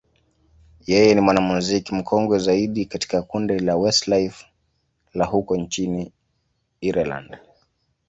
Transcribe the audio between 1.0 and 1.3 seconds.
ni